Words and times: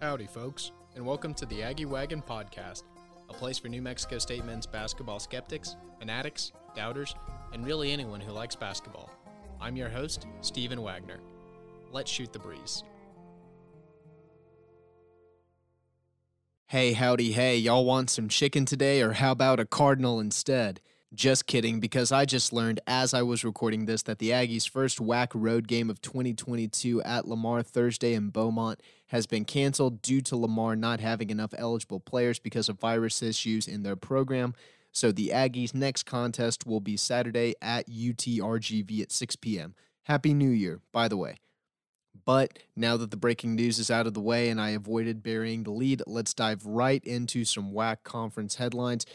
Howdy, 0.00 0.28
folks, 0.28 0.70
and 0.94 1.04
welcome 1.04 1.34
to 1.34 1.44
the 1.44 1.60
Aggie 1.60 1.84
Wagon 1.84 2.22
Podcast, 2.22 2.84
a 3.28 3.32
place 3.32 3.58
for 3.58 3.66
New 3.66 3.82
Mexico 3.82 4.18
State 4.18 4.44
men's 4.44 4.64
basketball 4.64 5.18
skeptics, 5.18 5.74
fanatics, 5.98 6.52
doubters, 6.76 7.16
and 7.52 7.66
really 7.66 7.90
anyone 7.90 8.20
who 8.20 8.30
likes 8.30 8.54
basketball. 8.54 9.10
I'm 9.60 9.74
your 9.74 9.88
host, 9.88 10.28
Stephen 10.40 10.82
Wagner. 10.82 11.18
Let's 11.90 12.12
shoot 12.12 12.32
the 12.32 12.38
breeze. 12.38 12.84
Hey, 16.66 16.92
howdy, 16.92 17.32
hey, 17.32 17.56
y'all 17.56 17.84
want 17.84 18.08
some 18.08 18.28
chicken 18.28 18.66
today, 18.66 19.02
or 19.02 19.14
how 19.14 19.32
about 19.32 19.58
a 19.58 19.64
cardinal 19.64 20.20
instead? 20.20 20.80
Just 21.14 21.46
kidding, 21.46 21.80
because 21.80 22.12
I 22.12 22.26
just 22.26 22.52
learned 22.52 22.80
as 22.86 23.14
I 23.14 23.22
was 23.22 23.42
recording 23.42 23.86
this 23.86 24.02
that 24.02 24.18
the 24.18 24.28
Aggies' 24.28 24.68
first 24.68 24.98
WAC 24.98 25.28
road 25.34 25.66
game 25.66 25.88
of 25.88 26.02
2022 26.02 27.02
at 27.02 27.26
Lamar 27.26 27.62
Thursday 27.62 28.12
in 28.12 28.28
Beaumont 28.28 28.82
has 29.06 29.26
been 29.26 29.46
canceled 29.46 30.02
due 30.02 30.20
to 30.20 30.36
Lamar 30.36 30.76
not 30.76 31.00
having 31.00 31.30
enough 31.30 31.54
eligible 31.56 31.98
players 31.98 32.38
because 32.38 32.68
of 32.68 32.78
virus 32.78 33.22
issues 33.22 33.66
in 33.66 33.84
their 33.84 33.96
program. 33.96 34.54
So 34.92 35.10
the 35.10 35.30
Aggies' 35.32 35.74
next 35.74 36.02
contest 36.02 36.66
will 36.66 36.80
be 36.80 36.98
Saturday 36.98 37.54
at 37.62 37.88
UTRGV 37.88 39.00
at 39.00 39.10
6 39.10 39.36
p.m. 39.36 39.74
Happy 40.02 40.34
New 40.34 40.50
Year, 40.50 40.80
by 40.92 41.08
the 41.08 41.16
way. 41.16 41.36
But 42.26 42.58
now 42.76 42.98
that 42.98 43.10
the 43.10 43.16
breaking 43.16 43.54
news 43.54 43.78
is 43.78 43.90
out 43.90 44.06
of 44.06 44.12
the 44.12 44.20
way 44.20 44.50
and 44.50 44.60
I 44.60 44.70
avoided 44.70 45.22
burying 45.22 45.62
the 45.62 45.70
lead, 45.70 46.02
let's 46.06 46.34
dive 46.34 46.66
right 46.66 47.02
into 47.04 47.46
some 47.46 47.72
WAC 47.72 48.02
conference 48.04 48.56
headlines 48.56 49.06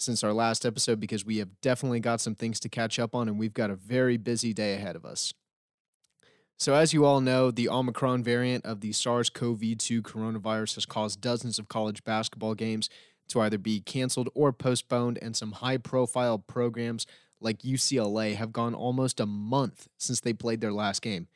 since 0.00 0.24
our 0.24 0.32
last 0.32 0.64
episode 0.64 1.00
because 1.00 1.24
we 1.24 1.38
have 1.38 1.60
definitely 1.60 2.00
got 2.00 2.20
some 2.20 2.34
things 2.34 2.60
to 2.60 2.68
catch 2.68 2.98
up 2.98 3.14
on 3.14 3.28
and 3.28 3.38
we've 3.38 3.54
got 3.54 3.70
a 3.70 3.74
very 3.74 4.16
busy 4.16 4.52
day 4.52 4.74
ahead 4.74 4.96
of 4.96 5.04
us. 5.04 5.32
So, 6.58 6.74
as 6.74 6.92
you 6.92 7.06
all 7.06 7.22
know, 7.22 7.50
the 7.50 7.70
Omicron 7.70 8.22
variant 8.22 8.66
of 8.66 8.82
the 8.82 8.92
SARS 8.92 9.30
CoV 9.30 9.78
2 9.78 10.02
coronavirus 10.02 10.74
has 10.74 10.84
caused 10.84 11.22
dozens 11.22 11.58
of 11.58 11.68
college 11.68 12.04
basketball 12.04 12.54
games 12.54 12.90
to 13.28 13.40
either 13.40 13.56
be 13.56 13.80
canceled 13.80 14.28
or 14.34 14.52
postponed, 14.52 15.18
and 15.22 15.34
some 15.34 15.52
high 15.52 15.78
profile 15.78 16.38
programs 16.38 17.06
like 17.40 17.60
UCLA 17.60 18.34
have 18.34 18.52
gone 18.52 18.74
almost 18.74 19.20
a 19.20 19.26
month 19.26 19.88
since 19.96 20.20
they 20.20 20.34
played 20.34 20.60
their 20.60 20.72
last 20.72 21.00
game. 21.00 21.28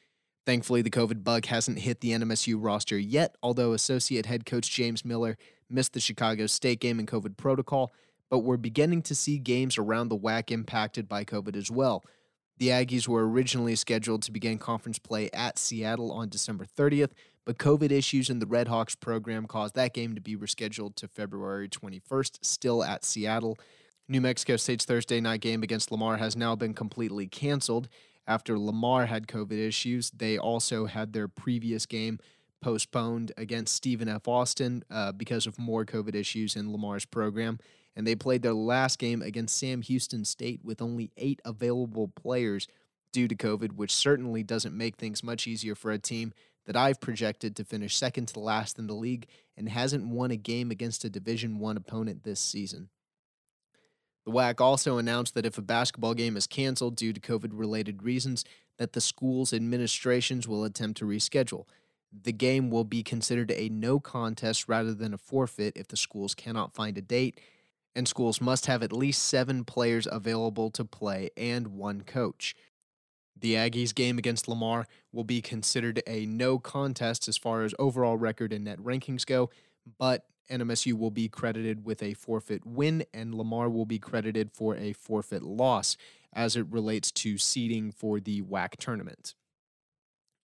Thankfully, 0.45 0.83
the 0.83 0.91
COVID 0.91 1.25
bug 1.25 1.47
hasn't 1.47 1.79
hit 1.79 2.01
the 2.03 2.11
NMSU 2.11 2.57
roster 2.59 2.99
yet, 2.99 3.35
although 3.43 3.73
associate 3.73 4.27
head 4.27 4.45
coach 4.45 4.71
James 4.71 5.05
Miller 5.07 5.39
missed 5.71 5.95
the 5.95 6.01
Chicago 6.01 6.47
State 6.47 6.81
game 6.81 7.01
in 7.01 7.07
COVID 7.07 7.39
protocol 7.39 7.95
but 8.35 8.41
we're 8.41 8.57
beginning 8.57 9.01
to 9.01 9.15
see 9.15 9.39
games 9.39 9.79
around 9.79 10.09
the 10.09 10.19
WAC 10.19 10.51
impacted 10.51 11.09
by 11.09 11.25
COVID 11.25 11.55
as 11.55 11.71
well. 11.71 12.03
The 12.59 12.71
Aggies 12.71 13.07
were 13.07 13.31
originally 13.31 13.77
scheduled 13.77 14.23
to 14.25 14.33
begin 14.33 14.59
conference 14.59 14.99
play 14.99 15.31
at 15.33 15.57
Seattle 15.57 16.11
on 16.11 16.31
December 16.31 16.65
30th, 16.65 17.13
but 17.45 17.59
COVID 17.59 17.93
issues 17.93 18.31
in 18.31 18.41
the 18.41 18.47
Redhawks 18.47 18.99
program 18.99 19.47
caused 19.47 19.77
that 19.77 19.95
game 19.95 20.17
to 20.17 20.21
be 20.21 20.35
rescheduled 20.35 20.97
to 20.97 21.07
February 21.07 21.69
21st, 21.69 22.39
still 22.45 22.83
at 22.83 23.05
Seattle. 23.05 23.57
New 24.09 24.21
Mexico 24.21 24.57
State's 24.57 24.85
Thursday 24.85 25.21
night 25.21 25.41
game 25.41 25.63
against 25.63 25.93
Lamar 25.93 26.17
has 26.17 26.35
now 26.35 26.57
been 26.57 26.75
completely 26.75 27.29
canceled. 27.29 27.89
After 28.27 28.59
Lamar 28.59 29.07
had 29.07 29.29
COVID 29.29 29.65
issues, 29.65 30.11
they 30.11 30.37
also 30.37 30.87
had 30.87 31.13
their 31.13 31.29
previous 31.29 31.87
game 31.87 32.19
postponed 32.61 33.31
against 33.37 33.77
Stephen 33.77 34.09
F. 34.09 34.27
Austin 34.27 34.83
uh, 34.91 35.13
because 35.13 35.47
of 35.47 35.57
more 35.57 35.85
COVID 35.85 36.17
issues 36.17 36.57
in 36.57 36.73
Lamar's 36.73 37.05
program 37.05 37.61
and 37.97 38.07
they 38.07 38.15
played 38.15 38.43
their 38.43 38.55
last 38.55 38.99
game 38.99 39.23
against 39.23 39.57
Sam 39.57 39.83
Houston 39.83 40.25
State 40.25 40.61
with 40.65 40.83
only 40.83 41.11
eight 41.17 41.41
available 41.45 42.09
players 42.09 42.67
due 43.13 43.29
to 43.29 43.35
COVID, 43.35 43.73
which 43.73 43.95
certainly 43.95 44.43
doesn't 44.43 44.77
make 44.77 44.97
things 44.97 45.23
much 45.23 45.47
easier 45.47 45.75
for 45.75 45.93
a 45.93 45.99
team 45.99 46.33
that 46.67 46.77
I've 46.77 47.01
projected 47.01 47.55
to 47.57 47.65
finish 47.65 47.97
second 47.97 48.29
to 48.29 48.41
last 48.41 48.79
in 48.79 48.87
the 48.87 48.95
league 48.95 49.27
and 49.57 49.69
hasn't 49.69 50.09
won 50.09 50.31
a 50.31 50.37
game 50.37 50.71
against 50.71 51.05
a 51.05 51.11
Division 51.11 51.59
One 51.59 51.77
opponent 51.77 52.25
this 52.25 52.41
season. 52.41 52.89
The 54.25 54.33
WAC 54.33 54.61
also 54.61 54.97
announced 54.97 55.35
that 55.35 55.45
if 55.45 55.59
a 55.59 55.63
basketball 55.63 56.15
game 56.15 56.37
is 56.37 56.47
canceled 56.47 56.97
due 56.97 57.13
to 57.13 57.21
COVID 57.21 57.51
related 57.53 58.03
reasons, 58.03 58.45
that 58.79 58.95
the 58.95 59.01
school's 59.01 59.53
administrations 59.53 60.49
will 60.49 60.65
attempt 60.65 60.99
to 60.99 61.05
reschedule. 61.05 61.67
The 62.23 62.33
game 62.33 62.71
will 62.71 62.85
be 62.85 63.03
considered 63.03 63.51
a 63.51 63.69
no 63.69 64.01
contest 64.01 64.67
rather 64.67 64.95
than 64.95 65.13
a 65.13 65.19
forfeit 65.19 65.77
if 65.77 65.89
the 65.89 65.97
schools 65.97 66.35
cannot 66.35 66.75
find 66.75 66.97
a 66.97 67.03
date, 67.03 67.39
and 67.95 68.09
schools 68.09 68.41
must 68.41 68.67
have 68.67 68.83
at 68.83 68.93
least 68.93 69.23
seven 69.23 69.65
players 69.65 70.09
available 70.11 70.71
to 70.71 70.85
play 70.85 71.31
and 71.37 71.69
one 71.69 72.03
coach. 72.03 72.55
The 73.37 73.55
Aggies 73.55 73.95
game 73.95 74.19
against 74.19 74.49
Lamar 74.49 74.87
will 75.13 75.25
be 75.25 75.43
considered 75.43 76.03
a 76.07 76.27
no 76.27 76.59
contest 76.59 77.29
as 77.29 77.37
far 77.37 77.63
as 77.63 77.75
overall 77.79 78.17
record 78.17 78.53
and 78.53 78.65
net 78.65 78.79
rankings 78.79 79.27
go, 79.27 79.51
but 79.99 80.25
NMSU 80.51 80.95
will 80.95 81.11
be 81.11 81.29
credited 81.29 81.85
with 81.85 82.03
a 82.03 82.15
forfeit 82.15 82.67
win 82.67 83.05
and 83.13 83.35
Lamar 83.35 83.69
will 83.69 83.87
be 83.87 83.99
credited 83.99 84.51
for 84.53 84.77
a 84.77 84.93
forfeit 84.93 85.43
loss 85.43 85.97
as 86.33 86.57
it 86.57 86.67
relates 86.69 87.11
to 87.13 87.39
seeding 87.39 87.91
for 87.91 88.21
the 88.21 88.43
WAC 88.43 88.77
tournament. 88.79 89.35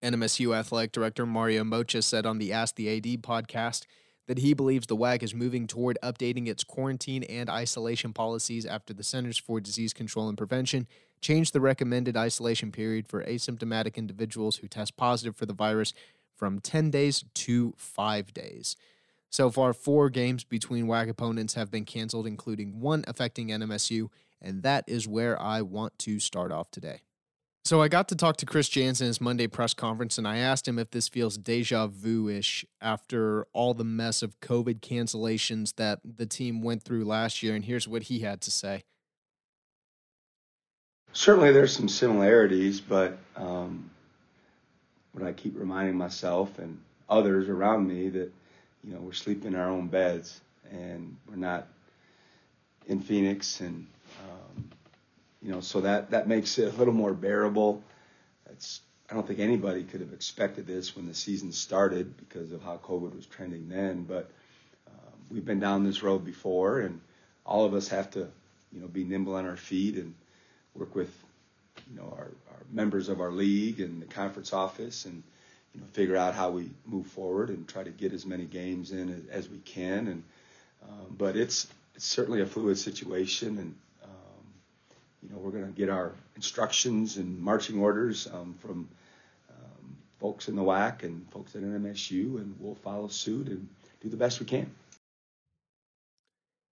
NMSU 0.03 0.55
Athletic 0.55 0.91
Director 0.91 1.25
Mario 1.25 1.63
Moccia 1.63 2.03
said 2.03 2.25
on 2.25 2.37
the 2.37 2.51
Ask 2.51 2.75
the 2.75 2.95
AD 2.95 3.21
podcast 3.21 3.85
that 4.27 4.39
he 4.39 4.53
believes 4.53 4.87
the 4.87 4.95
WAC 4.95 5.21
is 5.23 5.35
moving 5.35 5.67
toward 5.67 5.97
updating 6.01 6.47
its 6.47 6.63
quarantine 6.63 7.23
and 7.23 7.49
isolation 7.49 8.13
policies 8.13 8.65
after 8.65 8.93
the 8.93 9.03
Centers 9.03 9.37
for 9.37 9.59
Disease 9.59 9.93
Control 9.93 10.27
and 10.27 10.37
Prevention 10.37 10.87
changed 11.21 11.53
the 11.53 11.61
recommended 11.61 12.17
isolation 12.17 12.71
period 12.71 13.07
for 13.07 13.23
asymptomatic 13.23 13.95
individuals 13.95 14.57
who 14.57 14.67
test 14.67 14.97
positive 14.97 15.35
for 15.35 15.45
the 15.45 15.53
virus 15.53 15.93
from 16.35 16.59
10 16.59 16.91
days 16.91 17.23
to 17.33 17.73
5 17.77 18.33
days. 18.33 18.75
So 19.29 19.49
far, 19.49 19.73
four 19.73 20.09
games 20.09 20.43
between 20.43 20.87
WAC 20.87 21.09
opponents 21.09 21.55
have 21.55 21.71
been 21.71 21.85
canceled, 21.85 22.27
including 22.27 22.79
one 22.79 23.03
affecting 23.07 23.49
NMSU, 23.49 24.09
and 24.41 24.63
that 24.63 24.83
is 24.87 25.07
where 25.07 25.41
I 25.41 25.61
want 25.61 25.97
to 25.99 26.19
start 26.19 26.51
off 26.51 26.71
today. 26.71 27.01
So 27.65 27.81
I 27.81 27.87
got 27.87 28.07
to 28.09 28.15
talk 28.15 28.37
to 28.37 28.45
Chris 28.45 28.69
Jans 28.69 29.01
in 29.01 29.07
his 29.07 29.19
Monday 29.19 29.47
press 29.47 29.73
conference, 29.73 30.19
and 30.19 30.27
I 30.27 30.37
asked 30.37 30.67
him 30.67 30.77
if 30.77 30.91
this 30.91 31.07
feels 31.07 31.35
deja 31.35 31.87
vu 31.87 32.29
ish 32.29 32.63
after 32.79 33.47
all 33.53 33.73
the 33.73 33.83
mess 33.83 34.21
of 34.21 34.39
COVID 34.39 34.81
cancellations 34.81 35.75
that 35.77 35.99
the 36.03 36.27
team 36.27 36.61
went 36.61 36.83
through 36.83 37.05
last 37.05 37.41
year. 37.41 37.55
And 37.55 37.65
here's 37.65 37.87
what 37.87 38.03
he 38.03 38.19
had 38.19 38.39
to 38.41 38.51
say. 38.51 38.83
Certainly, 41.11 41.53
there's 41.53 41.75
some 41.75 41.89
similarities, 41.89 42.79
but 42.79 43.17
um, 43.35 43.89
what 45.13 45.25
I 45.25 45.33
keep 45.33 45.57
reminding 45.57 45.97
myself 45.97 46.59
and 46.59 46.79
others 47.09 47.49
around 47.49 47.87
me 47.87 48.09
that 48.09 48.31
you 48.83 48.93
know 48.93 48.99
we're 48.99 49.13
sleeping 49.13 49.53
in 49.53 49.59
our 49.59 49.71
own 49.71 49.87
beds 49.87 50.41
and 50.69 51.17
we're 51.27 51.35
not 51.35 51.67
in 52.85 52.99
Phoenix 52.99 53.59
and 53.61 53.87
you 55.45 55.51
know, 55.51 55.61
so 55.61 55.81
that 55.81 56.09
that 56.09 56.27
makes 56.27 56.57
it 56.57 56.73
a 56.73 56.77
little 56.77 56.93
more 56.93 57.13
bearable. 57.13 57.83
It's 58.49 58.81
I 59.09 59.13
don't 59.13 59.27
think 59.27 59.39
anybody 59.39 59.83
could 59.83 60.01
have 60.01 60.11
expected 60.11 60.65
this 60.65 60.95
when 60.95 61.05
the 61.05 61.13
season 61.13 61.51
started 61.51 62.17
because 62.17 62.51
of 62.51 62.63
how 62.63 62.77
COVID 62.77 63.15
was 63.15 63.27
trending 63.27 63.69
then. 63.69 64.05
But 64.05 64.31
um, 64.87 65.13
we've 65.29 65.45
been 65.45 65.59
down 65.59 65.83
this 65.83 66.01
road 66.01 66.25
before, 66.25 66.79
and 66.79 66.99
all 67.45 67.63
of 67.63 67.75
us 67.75 67.89
have 67.89 68.09
to, 68.11 68.27
you 68.73 68.81
know, 68.81 68.87
be 68.87 69.03
nimble 69.03 69.35
on 69.35 69.45
our 69.45 69.55
feet 69.55 69.97
and 69.97 70.15
work 70.73 70.95
with, 70.95 71.13
you 71.91 71.97
know, 71.97 72.11
our, 72.17 72.31
our 72.49 72.63
members 72.71 73.07
of 73.07 73.21
our 73.21 73.31
league 73.31 73.79
and 73.79 74.01
the 74.01 74.07
conference 74.07 74.51
office, 74.51 75.05
and 75.05 75.21
you 75.75 75.81
know, 75.81 75.85
figure 75.93 76.17
out 76.17 76.33
how 76.33 76.49
we 76.49 76.71
move 76.87 77.05
forward 77.05 77.49
and 77.49 77.67
try 77.67 77.83
to 77.83 77.91
get 77.91 78.13
as 78.13 78.25
many 78.25 78.45
games 78.45 78.91
in 78.91 79.27
as, 79.29 79.45
as 79.45 79.49
we 79.49 79.59
can. 79.59 80.07
And 80.07 80.23
um, 80.81 81.15
but 81.15 81.35
it's 81.35 81.67
it's 81.93 82.05
certainly 82.05 82.41
a 82.41 82.47
fluid 82.47 82.79
situation, 82.79 83.59
and 83.59 83.75
you 85.25 85.35
know, 85.35 85.41
we're 85.41 85.51
going 85.51 85.65
to 85.65 85.77
get 85.77 85.89
our 85.89 86.11
instructions 86.35 87.17
and 87.17 87.39
marching 87.39 87.79
orders 87.79 88.27
um, 88.33 88.55
from 88.59 88.87
um, 89.49 89.97
folks 90.19 90.47
in 90.47 90.55
the 90.55 90.61
WAC 90.61 91.03
and 91.03 91.25
folks 91.31 91.55
at 91.55 91.61
NMSU, 91.61 92.37
and 92.37 92.55
we'll 92.59 92.75
follow 92.75 93.07
suit 93.07 93.47
and 93.47 93.67
do 94.01 94.09
the 94.09 94.17
best 94.17 94.39
we 94.39 94.45
can. 94.45 94.69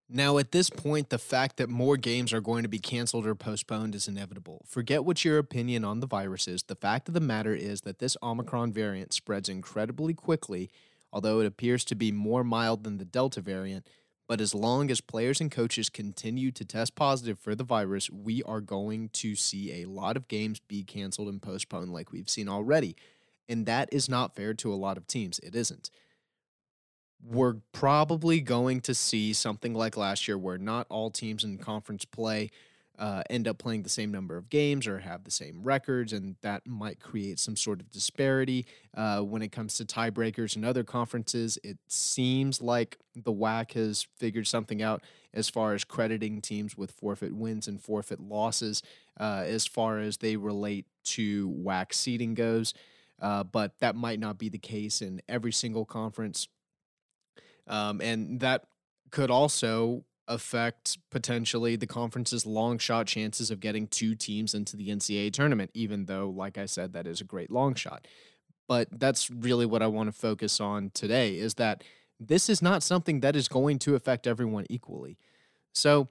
Now, 0.10 0.38
at 0.38 0.54
this 0.54 0.70
point, 0.70 1.10
the 1.10 1.18
fact 1.18 1.58
that 1.58 1.68
more 1.68 1.98
games 1.98 2.32
are 2.32 2.40
going 2.40 2.64
to 2.64 2.70
be 2.70 2.80
canceled 2.80 3.28
or 3.28 3.36
postponed 3.36 3.94
is 3.94 4.08
inevitable. 4.08 4.64
Forget 4.66 5.04
what 5.04 5.26
your 5.26 5.38
opinion 5.38 5.84
on 5.84 6.00
the 6.00 6.08
virus 6.08 6.48
is. 6.48 6.64
The 6.64 6.76
fact 6.76 7.10
of 7.10 7.14
the 7.14 7.20
matter 7.20 7.54
is 7.54 7.82
that 7.82 8.00
this 8.00 8.16
Omicron 8.24 8.72
variant 8.72 9.12
spreads 9.12 9.50
incredibly 9.50 10.14
quickly, 10.14 10.70
although 11.12 11.42
it 11.42 11.46
appears 11.46 11.84
to 11.86 11.96
be 11.96 12.14
more 12.14 12.46
mild 12.46 12.86
than 12.86 13.00
the 13.00 13.06
Delta 13.06 13.42
variant. 13.42 13.86
But 14.28 14.42
as 14.42 14.54
long 14.54 14.92
as 14.92 15.00
players 15.00 15.40
and 15.40 15.50
coaches 15.50 15.90
continue 15.90 16.52
to 16.52 16.66
test 16.66 16.96
positive 16.96 17.40
for 17.40 17.56
the 17.56 17.64
virus, 17.64 18.10
we 18.10 18.44
are 18.44 18.60
going 18.60 19.10
to 19.14 19.36
see 19.36 19.82
a 19.82 19.90
lot 19.90 20.18
of 20.18 20.28
games 20.28 20.60
be 20.60 20.84
canceled 20.84 21.30
and 21.30 21.42
postponed 21.42 21.94
like 21.94 22.12
we've 22.12 22.30
seen 22.30 22.50
already. 22.50 22.96
And 23.48 23.66
that 23.66 23.88
is 23.94 24.10
not 24.10 24.36
fair 24.36 24.54
to 24.56 24.74
a 24.74 24.76
lot 24.76 24.98
of 24.98 25.08
teams. 25.08 25.40
It 25.40 25.56
isn't. 25.56 25.90
We're 27.24 27.56
probably 27.72 28.42
going 28.42 28.82
to 28.82 28.94
see 28.94 29.32
something 29.32 29.74
like 29.74 29.96
last 29.96 30.28
year 30.28 30.38
where 30.38 30.58
not 30.58 30.88
all 30.90 31.10
teams 31.10 31.46
in 31.46 31.58
conference 31.58 32.04
play 32.04 32.52
uh, 32.98 33.22
end 33.30 33.48
up 33.48 33.58
playing 33.58 33.84
the 33.84 33.90
same 33.90 34.12
number 34.12 34.38
of 34.38 34.50
games 34.50 34.88
or 34.88 35.00
have 35.00 35.24
the 35.24 35.32
same 35.32 35.62
records, 35.62 36.14
and 36.14 36.36
that 36.42 36.66
might 36.66 37.00
create 37.00 37.40
some 37.40 37.56
sort 37.56 37.80
of 37.80 37.92
disparity 37.92 38.66
uh, 38.96 39.20
when 39.20 39.42
it 39.42 39.52
comes 39.52 39.76
to 39.76 39.86
tiebreakers 39.86 40.56
and 40.56 40.66
other 40.66 40.84
conferences. 40.84 41.60
It 41.64 41.78
seems 41.88 42.62
like 42.62 42.98
the 43.16 43.34
WAC 43.34 43.74
has 43.74 44.08
figured 44.18 44.48
something 44.48 44.82
out 44.82 45.04
as 45.34 45.50
far 45.50 45.74
as 45.74 45.84
crediting 45.84 46.42
teams 46.42 46.76
with 46.76 46.92
forfeit 46.92 47.36
wins 47.36 47.68
and 47.68 47.82
forfeit 47.82 48.20
losses 48.20 48.82
uh, 49.20 49.44
as 49.46 49.68
far 49.68 50.00
as 50.00 50.18
they 50.18 50.36
relate 50.36 50.86
to 51.04 51.50
WAC 51.50 51.94
seeding 51.94 52.34
goes. 52.34 52.74
Uh, 53.22 53.44
but 53.44 53.74
that 53.80 53.96
might 53.96 54.20
not 54.20 54.38
be 54.38 54.50
the 54.50 54.58
case 54.58 55.02
in 55.02 55.22
every 55.28 55.52
single 55.52 55.86
conference. 55.86 56.48
Um, 57.68 58.02
and 58.02 58.40
that 58.40 58.66
could 59.12 59.32
also 59.32 60.04
affect 60.28 60.98
potentially 61.10 61.76
the 61.76 61.88
conference's 61.88 62.46
long 62.46 62.78
shot 62.78 63.08
chances 63.08 63.50
of 63.50 63.60
getting 63.60 63.88
two 63.88 64.16
teams 64.16 64.54
into 64.54 64.76
the 64.76 64.90
NCAA 64.90 65.32
tournament, 65.32 65.72
even 65.74 66.06
though, 66.06 66.30
like 66.30 66.58
I 66.58 66.66
said, 66.66 66.94
that 66.94 67.08
is 67.08 67.22
a 67.22 67.26
great 67.26 67.52
long 67.52 67.76
shot. 67.76 68.08
But 68.68 68.88
that's 68.92 69.32
really 69.32 69.66
what 69.66 69.82
I 69.82 69.88
want 69.88 70.08
to 70.08 70.12
focus 70.12 70.60
on 70.60 70.92
today 70.94 71.38
is 71.38 71.54
that 71.56 71.84
this 72.20 72.50
is 72.50 72.62
not 72.62 72.84
something 72.84 73.22
that 73.22 73.36
is 73.36 73.48
going 73.48 73.80
to 73.80 73.96
affect 73.96 74.28
everyone 74.28 74.66
equally. 74.70 75.18
So 75.74 76.10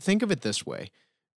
think 0.00 0.22
of 0.22 0.30
it 0.30 0.42
this 0.42 0.66
way 0.66 0.90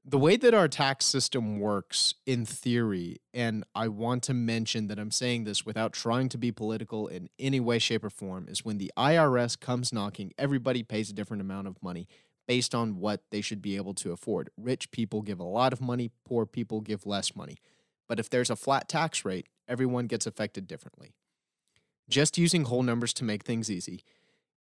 the 0.05 0.17
way 0.17 0.35
that 0.35 0.53
our 0.53 0.67
tax 0.67 1.05
system 1.05 1.59
works 1.59 2.15
in 2.25 2.45
theory, 2.45 3.21
and 3.33 3.63
I 3.73 3.87
want 3.87 4.23
to 4.23 4.33
mention 4.33 4.87
that 4.87 4.99
I'm 4.99 5.11
saying 5.11 5.45
this 5.45 5.65
without 5.65 5.93
trying 5.93 6.27
to 6.29 6.37
be 6.37 6.51
political 6.51 7.07
in 7.07 7.29
any 7.39 7.61
way, 7.61 7.79
shape, 7.79 8.03
or 8.03 8.09
form, 8.09 8.47
is 8.49 8.65
when 8.65 8.79
the 8.79 8.91
IRS 8.97 9.57
comes 9.57 9.93
knocking, 9.93 10.33
everybody 10.37 10.83
pays 10.83 11.09
a 11.09 11.13
different 11.13 11.41
amount 11.41 11.67
of 11.67 11.81
money 11.81 12.07
based 12.47 12.75
on 12.75 12.99
what 12.99 13.23
they 13.31 13.39
should 13.39 13.61
be 13.61 13.77
able 13.77 13.93
to 13.93 14.11
afford. 14.11 14.49
Rich 14.57 14.91
people 14.91 15.21
give 15.21 15.39
a 15.39 15.43
lot 15.43 15.71
of 15.71 15.79
money, 15.79 16.11
poor 16.25 16.45
people 16.45 16.81
give 16.81 17.05
less 17.05 17.33
money. 17.33 17.57
But 18.09 18.19
if 18.19 18.29
there's 18.29 18.49
a 18.49 18.57
flat 18.57 18.89
tax 18.89 19.23
rate, 19.23 19.47
everyone 19.69 20.07
gets 20.07 20.27
affected 20.27 20.67
differently. 20.67 21.13
Just 22.09 22.37
using 22.37 22.65
whole 22.65 22.83
numbers 22.83 23.13
to 23.13 23.23
make 23.23 23.43
things 23.43 23.71
easy, 23.71 24.03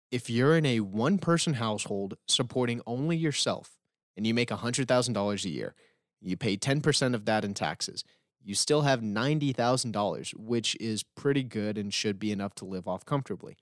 if 0.10 0.28
you're 0.28 0.58
in 0.58 0.66
a 0.66 0.80
one 0.80 1.20
person 1.20 1.54
household 1.54 2.16
supporting 2.28 2.82
only 2.88 3.16
yourself, 3.16 3.79
and 4.16 4.26
you 4.28 4.34
make 4.34 4.50
$100,000 4.50 5.46
a 5.46 5.50
year, 5.50 5.76
you 6.22 6.36
pay 6.36 6.58
10% 6.58 7.14
of 7.14 7.26
that 7.26 7.46
in 7.46 7.54
taxes, 7.54 8.04
you 8.44 8.56
still 8.56 8.82
have 8.82 9.02
$90,000, 9.02 10.34
which 10.36 10.76
is 10.80 11.04
pretty 11.04 11.44
good 11.44 11.78
and 11.78 11.94
should 11.94 12.20
be 12.20 12.32
enough 12.32 12.56
to 12.56 12.66
live 12.66 12.88
off 12.88 13.06
comfortably. 13.06 13.58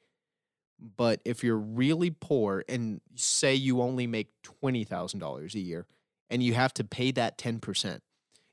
But 0.79 1.21
if 1.25 1.43
you're 1.43 1.57
really 1.57 2.11
poor 2.11 2.63
and 2.69 3.01
say 3.15 3.55
you 3.55 3.81
only 3.81 4.05
make 4.05 4.29
$20,000 4.43 5.55
a 5.55 5.59
year 5.59 5.87
and 6.29 6.43
you 6.43 6.53
have 6.53 6.73
to 6.75 6.83
pay 6.83 7.11
that 7.11 7.37
10%, 7.37 7.99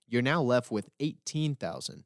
you're 0.08 0.22
now 0.22 0.40
left 0.40 0.70
with 0.70 0.88
18,000 1.00 2.04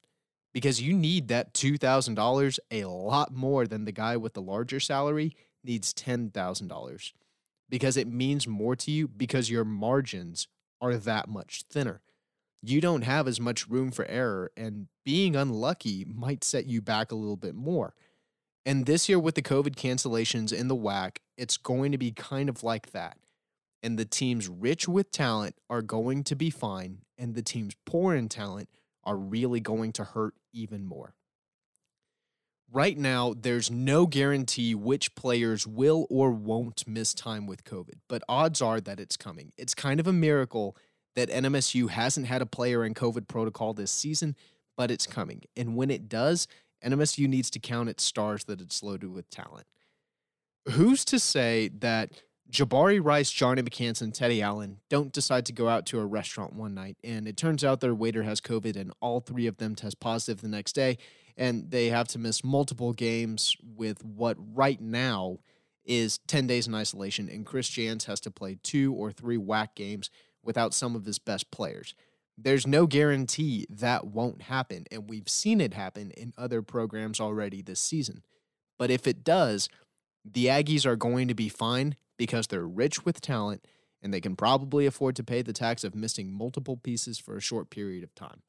because 0.52 0.81
you 0.81 0.94
need 0.94 1.29
that 1.29 1.55
$2,000 1.55 2.58
a 2.70 2.85
lot 2.85 3.32
more 3.32 3.67
than 3.67 3.85
the 3.85 3.93
guy 3.93 4.17
with 4.17 4.35
the 4.35 4.43
larger 4.43 4.81
salary 4.81 5.37
needs 5.62 5.93
$10,000 5.94 7.12
because 7.69 7.97
it 7.97 8.09
means 8.09 8.47
more 8.47 8.76
to 8.76 8.91
you 8.91 9.09
because 9.09 9.50
your 9.50 9.65
margins 9.65 10.49
are 10.81 10.97
that 10.97 11.29
much 11.29 11.65
thinner. 11.70 12.00
You 12.62 12.81
don't 12.81 13.03
have 13.03 13.29
as 13.29 13.41
much 13.41 13.69
room 13.69 13.91
for 13.91 14.05
error, 14.06 14.50
and 14.56 14.88
being 15.05 15.37
unlucky 15.37 16.05
might 16.05 16.43
set 16.43 16.67
you 16.67 16.82
back 16.82 17.12
a 17.12 17.17
little 17.17 17.37
bit 17.37 17.55
more. 17.55 17.94
And 18.67 18.85
this 18.85 19.09
year, 19.09 19.19
with 19.19 19.37
the 19.37 19.43
COVID 19.43 19.76
cancellations 19.76 20.53
in 20.53 20.69
the 20.69 20.76
WAC, 20.76 21.19
it's 21.37 21.56
going 21.56 21.93
to 21.93 21.99
be 21.99 22.11
kind 22.11 22.49
of 22.49 22.62
like 22.65 22.91
that. 22.91 23.17
And 23.82 23.97
the 23.97 24.05
teams 24.05 24.49
rich 24.49 24.88
with 24.88 25.12
talent 25.12 25.55
are 25.71 25.82
going 25.82 26.25
to 26.25 26.35
be 26.35 26.50
fine, 26.50 27.03
and 27.17 27.35
the 27.35 27.43
teams 27.43 27.76
poor 27.87 28.14
in 28.14 28.29
talent 28.29 28.69
are 29.05 29.17
really 29.17 29.61
going 29.61 29.93
to 29.93 30.05
hurt 30.05 30.35
even 30.53 30.85
more 30.85 31.14
right 32.73 32.97
now, 32.97 33.35
there's 33.38 33.70
no 33.70 34.06
guarantee 34.06 34.75
which 34.75 35.15
players 35.15 35.67
will 35.67 36.06
or 36.11 36.31
won't 36.31 36.87
miss 36.87 37.15
time 37.15 37.47
with 37.47 37.65
COVID, 37.65 38.00
but 38.09 38.23
odds 38.29 38.61
are 38.61 38.81
that 38.81 39.00
it's 39.00 39.17
coming. 39.17 39.53
It's 39.56 39.75
kind 39.75 40.00
of 40.00 40.06
a 40.06 40.12
miracle 40.12 40.76
that 41.17 41.31
NMSU 41.31 41.91
hasn't 41.91 42.26
had 42.26 42.43
a 42.43 42.47
player 42.47 42.85
in 42.85 42.94
COVID 42.94 43.26
protocol 43.29 43.75
this 43.75 43.91
season, 43.91 44.37
but 44.76 44.91
it's 44.91 45.06
coming. 45.06 45.43
And 45.56 45.76
when 45.76 45.91
it 45.91 46.09
does, 46.09 46.47
NMSU 46.85 47.26
needs 47.29 47.50
to 47.50 47.59
count 47.59 47.88
its 47.88 48.05
stars 48.05 48.44
that 48.44 48.61
it's 48.61 48.82
loaded 48.82 49.12
with 49.12 49.29
talent. 49.31 49.67
Who's 50.71 51.05
to 51.06 51.19
say 51.19 51.71
that 51.79 52.23
Jabari 52.50 52.99
Rice, 53.03 53.31
Johnny 53.31 53.62
McCants, 53.62 54.00
and 54.00 54.15
Teddy 54.15 54.41
Allen 54.41 54.81
don't 54.89 55.12
decide 55.12 55.45
to 55.47 55.53
go 55.53 55.69
out 55.69 55.85
to 55.87 56.00
a 56.00 56.06
restaurant 56.06 56.55
one 56.55 56.75
night, 56.75 56.97
and 57.05 57.29
it 57.29 57.37
turns 57.37 57.62
out 57.62 57.81
their 57.81 57.95
waiter 57.95 58.23
has 58.23 58.41
COVID, 58.41 58.75
and 58.75 58.93
all 59.00 59.21
three 59.21 59.47
of 59.47 59.59
them 59.59 59.75
test 59.75 60.00
positive 60.00 60.41
the 60.41 60.49
next 60.49 60.73
day, 60.73 60.97
and 61.37 61.71
they 61.71 61.89
have 61.89 62.09
to 62.09 62.19
miss 62.19 62.43
multiple 62.43 62.95
games 62.95 63.55
with 63.62 64.03
what 64.03 64.37
right 64.39 64.81
now 64.81 65.39
is 65.85 66.19
10 66.27 66.47
days 66.47 66.67
in 66.67 66.75
isolation, 66.75 67.29
and 67.29 67.45
Chris 67.45 67.69
Jans 67.69 68.06
has 68.06 68.21
to 68.21 68.31
play 68.31 68.56
two 68.62 68.95
or 68.95 69.12
three 69.12 69.39
WAC 69.39 69.75
games 69.75 70.11
without 70.43 70.73
some 70.73 70.97
of 70.97 71.05
his 71.05 71.19
best 71.19 71.50
players. 71.50 71.95
There's 72.39 72.67
no 72.67 72.87
guarantee 72.87 73.67
that 73.69 74.06
won't 74.06 74.43
happen, 74.43 74.87
and 74.91 75.11
we've 75.11 75.29
seen 75.29 75.61
it 75.61 75.75
happen 75.75 76.12
in 76.12 76.33
other 76.39 76.62
programs 76.62 77.21
already 77.21 77.61
this 77.61 77.81
season. 77.81 78.23
But 78.79 78.91
if 78.91 79.06
it 79.06 79.23
does, 79.23 79.69
the 80.25 80.47
Aggies 80.47 80.87
are 80.87 80.97
going 80.97 81.29
to 81.29 81.35
be 81.35 81.50
fine 81.50 81.97
because 82.19 82.49
they're 82.49 82.67
rich 82.67 83.05
with 83.05 83.20
talent 83.20 83.65
and 84.03 84.12
they 84.12 84.20
can 84.20 84.37
probably 84.37 84.87
afford 84.87 85.17
to 85.17 85.25
pay 85.25 85.43
the 85.43 85.53
tax 85.53 85.85
of 85.85 85.94
missing 85.94 86.32
multiple 86.32 86.76
pieces 86.76 87.19
for 87.19 87.37
a 87.37 87.41
short 87.41 87.70
period 87.70 88.05
of 88.05 88.15
time. 88.15 88.43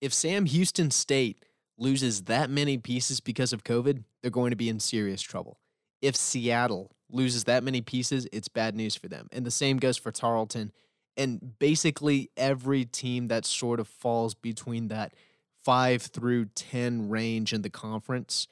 If 0.00 0.12
Sam 0.14 0.46
Houston 0.46 0.90
State 0.90 1.44
loses 1.76 2.22
that 2.22 2.50
many 2.50 2.78
pieces 2.78 3.20
because 3.20 3.52
of 3.52 3.64
COVID, 3.64 4.04
they're 4.22 4.30
going 4.30 4.50
to 4.50 4.56
be 4.56 4.68
in 4.68 4.78
serious 4.78 5.22
trouble. 5.22 5.58
If 6.00 6.14
Seattle 6.14 6.94
loses 7.10 7.44
that 7.44 7.64
many 7.64 7.80
pieces, 7.80 8.26
it's 8.32 8.48
bad 8.48 8.74
news 8.74 8.94
for 8.94 9.08
them. 9.08 9.28
And 9.32 9.44
the 9.44 9.50
same 9.50 9.78
goes 9.78 9.96
for 9.96 10.12
Tarleton 10.12 10.72
and 11.16 11.58
basically 11.58 12.30
every 12.36 12.84
team 12.84 13.28
that 13.28 13.44
sort 13.44 13.80
of 13.80 13.88
falls 13.88 14.34
between 14.34 14.88
that 14.88 15.14
5 15.64 16.02
through 16.02 16.46
10 16.46 17.08
range 17.08 17.52
in 17.52 17.62
the 17.62 17.70
conference 17.70 18.48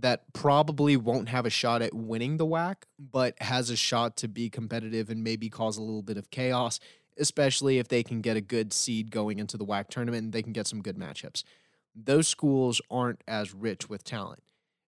that 0.00 0.32
probably 0.32 0.96
won't 0.96 1.28
have 1.28 1.46
a 1.46 1.50
shot 1.50 1.82
at 1.82 1.94
winning 1.94 2.36
the 2.36 2.46
WAC, 2.46 2.76
but 2.98 3.34
has 3.40 3.70
a 3.70 3.76
shot 3.76 4.16
to 4.18 4.28
be 4.28 4.50
competitive 4.50 5.10
and 5.10 5.22
maybe 5.22 5.48
cause 5.48 5.76
a 5.76 5.82
little 5.82 6.02
bit 6.02 6.16
of 6.16 6.30
chaos 6.30 6.80
especially 7.20 7.78
if 7.78 7.88
they 7.88 8.02
can 8.02 8.22
get 8.22 8.36
a 8.36 8.40
good 8.40 8.72
seed 8.72 9.10
going 9.10 9.38
into 9.38 9.56
the 9.56 9.64
WAC 9.64 9.88
tournament 9.88 10.24
and 10.24 10.32
they 10.32 10.42
can 10.42 10.54
get 10.54 10.66
some 10.66 10.80
good 10.80 10.96
matchups. 10.96 11.44
Those 11.94 12.26
schools 12.26 12.80
aren't 12.90 13.22
as 13.28 13.54
rich 13.54 13.88
with 13.88 14.02
talent. 14.02 14.42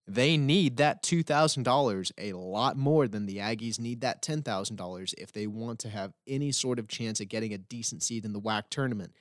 They 0.06 0.36
need 0.36 0.78
that 0.78 1.02
$2,000 1.02 2.12
a 2.18 2.32
lot 2.32 2.76
more 2.76 3.06
than 3.06 3.26
the 3.26 3.36
Aggies 3.36 3.78
need 3.78 4.00
that 4.00 4.22
$10,000 4.22 5.14
if 5.16 5.30
they 5.30 5.46
want 5.46 5.78
to 5.80 5.90
have 5.90 6.12
any 6.26 6.50
sort 6.50 6.78
of 6.78 6.88
chance 6.88 7.20
at 7.20 7.28
getting 7.28 7.52
a 7.52 7.58
decent 7.58 8.02
seed 8.02 8.24
in 8.24 8.32
the 8.32 8.40
WAC 8.40 8.64
tournament 8.70 9.12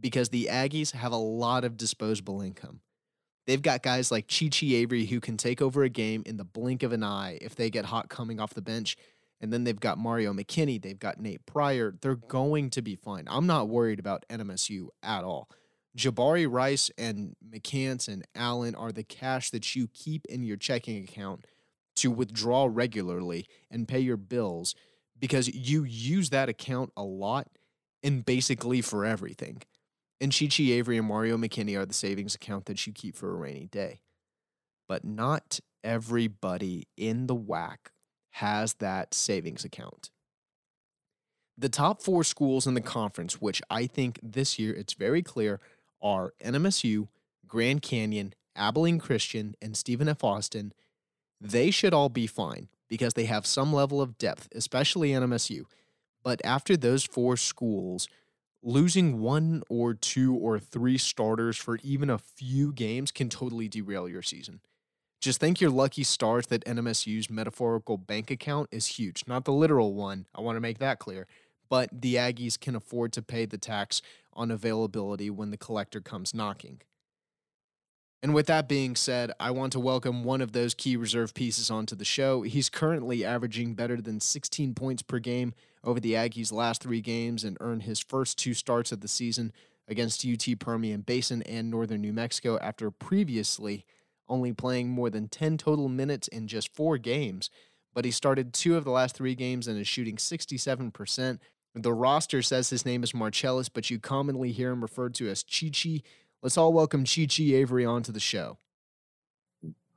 because 0.00 0.30
the 0.30 0.48
Aggies 0.50 0.92
have 0.92 1.12
a 1.12 1.16
lot 1.16 1.64
of 1.64 1.76
disposable 1.76 2.40
income. 2.40 2.80
They've 3.46 3.62
got 3.62 3.82
guys 3.82 4.10
like 4.10 4.28
Chi 4.28 4.48
Chi 4.48 4.66
Avery 4.66 5.06
who 5.06 5.20
can 5.20 5.36
take 5.36 5.60
over 5.60 5.82
a 5.82 5.88
game 5.88 6.22
in 6.26 6.36
the 6.36 6.44
blink 6.44 6.82
of 6.82 6.92
an 6.92 7.02
eye 7.02 7.38
if 7.40 7.56
they 7.56 7.70
get 7.70 7.86
hot 7.86 8.08
coming 8.08 8.38
off 8.38 8.54
the 8.54 8.62
bench 8.62 8.96
and 9.42 9.52
then 9.52 9.64
they've 9.64 9.78
got 9.78 9.98
Mario 9.98 10.32
McKinney, 10.32 10.80
they've 10.80 10.98
got 10.98 11.20
Nate 11.20 11.44
Pryor. 11.46 11.94
They're 12.00 12.14
going 12.14 12.70
to 12.70 12.82
be 12.82 12.94
fine. 12.94 13.24
I'm 13.26 13.46
not 13.48 13.68
worried 13.68 13.98
about 13.98 14.24
NMSU 14.30 14.86
at 15.02 15.24
all. 15.24 15.48
Jabari 15.98 16.50
Rice 16.50 16.90
and 16.96 17.34
McCants 17.46 18.08
and 18.08 18.24
Allen 18.34 18.76
are 18.76 18.92
the 18.92 19.02
cash 19.02 19.50
that 19.50 19.74
you 19.74 19.88
keep 19.88 20.24
in 20.26 20.44
your 20.44 20.56
checking 20.56 21.02
account 21.02 21.44
to 21.96 22.10
withdraw 22.10 22.68
regularly 22.70 23.46
and 23.70 23.88
pay 23.88 23.98
your 23.98 24.16
bills 24.16 24.74
because 25.18 25.48
you 25.48 25.84
use 25.84 26.30
that 26.30 26.48
account 26.48 26.92
a 26.96 27.02
lot 27.02 27.48
and 28.02 28.24
basically 28.24 28.80
for 28.80 29.04
everything. 29.04 29.62
And 30.22 30.32
Chi 30.32 30.46
Chi 30.46 30.62
Avery 30.70 30.98
and 30.98 31.08
Mario 31.08 31.36
McKinney 31.36 31.76
are 31.76 31.84
the 31.84 31.92
savings 31.92 32.36
account 32.36 32.66
that 32.66 32.86
you 32.86 32.92
keep 32.92 33.16
for 33.16 33.30
a 33.30 33.34
rainy 33.34 33.66
day. 33.66 34.02
But 34.86 35.04
not 35.04 35.58
everybody 35.82 36.86
in 36.96 37.26
the 37.26 37.34
WAC 37.34 37.90
has 38.30 38.74
that 38.74 39.14
savings 39.14 39.64
account. 39.64 40.10
The 41.58 41.68
top 41.68 42.04
four 42.04 42.22
schools 42.22 42.68
in 42.68 42.74
the 42.74 42.80
conference, 42.80 43.40
which 43.40 43.60
I 43.68 43.88
think 43.88 44.20
this 44.22 44.60
year 44.60 44.72
it's 44.72 44.94
very 44.94 45.22
clear, 45.22 45.58
are 46.00 46.34
NMSU, 46.40 47.08
Grand 47.48 47.82
Canyon, 47.82 48.32
Abilene 48.54 49.00
Christian, 49.00 49.56
and 49.60 49.76
Stephen 49.76 50.08
F. 50.08 50.22
Austin. 50.22 50.72
They 51.40 51.72
should 51.72 51.92
all 51.92 52.08
be 52.08 52.28
fine 52.28 52.68
because 52.88 53.14
they 53.14 53.24
have 53.24 53.44
some 53.44 53.72
level 53.72 54.00
of 54.00 54.18
depth, 54.18 54.48
especially 54.54 55.10
NMSU. 55.10 55.64
But 56.22 56.40
after 56.44 56.76
those 56.76 57.02
four 57.02 57.36
schools, 57.36 58.06
losing 58.62 59.20
one 59.20 59.62
or 59.68 59.94
two 59.94 60.34
or 60.34 60.58
three 60.58 60.98
starters 60.98 61.56
for 61.56 61.78
even 61.82 62.08
a 62.08 62.18
few 62.18 62.72
games 62.72 63.10
can 63.10 63.28
totally 63.28 63.68
derail 63.68 64.08
your 64.08 64.22
season. 64.22 64.60
Just 65.20 65.40
think 65.40 65.60
your 65.60 65.70
lucky 65.70 66.02
stars 66.02 66.48
that 66.48 66.64
NMSU's 66.64 67.30
metaphorical 67.30 67.96
bank 67.96 68.30
account 68.30 68.68
is 68.72 68.86
huge. 68.86 69.24
Not 69.26 69.44
the 69.44 69.52
literal 69.52 69.94
one, 69.94 70.26
I 70.34 70.40
want 70.40 70.56
to 70.56 70.60
make 70.60 70.78
that 70.78 70.98
clear, 70.98 71.26
but 71.68 71.88
the 71.92 72.16
Aggies 72.16 72.58
can 72.58 72.74
afford 72.74 73.12
to 73.12 73.22
pay 73.22 73.46
the 73.46 73.58
tax 73.58 74.02
on 74.32 74.50
availability 74.50 75.30
when 75.30 75.50
the 75.50 75.56
collector 75.56 76.00
comes 76.00 76.34
knocking. 76.34 76.80
And 78.22 78.34
with 78.34 78.46
that 78.46 78.68
being 78.68 78.94
said, 78.94 79.32
I 79.40 79.50
want 79.50 79.72
to 79.72 79.80
welcome 79.80 80.22
one 80.22 80.40
of 80.40 80.52
those 80.52 80.74
key 80.74 80.96
reserve 80.96 81.34
pieces 81.34 81.70
onto 81.70 81.96
the 81.96 82.04
show. 82.04 82.42
He's 82.42 82.68
currently 82.68 83.24
averaging 83.24 83.74
better 83.74 84.00
than 84.00 84.20
16 84.20 84.74
points 84.74 85.02
per 85.02 85.18
game 85.18 85.54
over 85.84 86.00
the 86.00 86.12
Aggies' 86.12 86.52
last 86.52 86.82
three 86.82 87.00
games 87.00 87.44
and 87.44 87.56
earned 87.60 87.82
his 87.82 88.00
first 88.00 88.38
two 88.38 88.54
starts 88.54 88.92
of 88.92 89.00
the 89.00 89.08
season 89.08 89.52
against 89.88 90.26
UT 90.26 90.58
Permian 90.58 91.00
Basin 91.00 91.42
and 91.42 91.70
Northern 91.70 92.00
New 92.00 92.12
Mexico 92.12 92.58
after 92.60 92.90
previously 92.90 93.84
only 94.28 94.52
playing 94.52 94.88
more 94.88 95.10
than 95.10 95.28
10 95.28 95.58
total 95.58 95.88
minutes 95.88 96.28
in 96.28 96.46
just 96.46 96.74
four 96.74 96.98
games. 96.98 97.50
But 97.94 98.04
he 98.04 98.10
started 98.10 98.52
two 98.52 98.76
of 98.76 98.84
the 98.84 98.90
last 98.90 99.14
three 99.14 99.34
games 99.34 99.68
and 99.68 99.78
is 99.78 99.88
shooting 99.88 100.16
67%. 100.16 101.38
The 101.74 101.92
roster 101.92 102.42
says 102.42 102.70
his 102.70 102.86
name 102.86 103.02
is 103.02 103.14
Marcellus, 103.14 103.68
but 103.68 103.90
you 103.90 103.98
commonly 103.98 104.52
hear 104.52 104.70
him 104.70 104.82
referred 104.82 105.14
to 105.16 105.28
as 105.28 105.42
Chi 105.42 105.70
Chi. 105.70 106.02
Let's 106.42 106.56
all 106.56 106.72
welcome 106.72 107.04
Chi 107.04 107.26
Chi 107.26 107.44
Avery 107.54 107.84
onto 107.84 108.12
the 108.12 108.20
show. 108.20 108.58